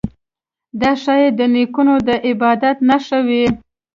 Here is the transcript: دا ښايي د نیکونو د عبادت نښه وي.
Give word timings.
دا 0.81 0.91
ښايي 1.01 1.29
د 1.39 1.41
نیکونو 1.53 1.95
د 2.07 2.09
عبادت 2.27 2.77
نښه 2.89 3.19
وي. 3.27 3.45